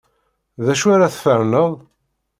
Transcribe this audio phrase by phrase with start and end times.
[0.65, 1.73] D acu ara tferned?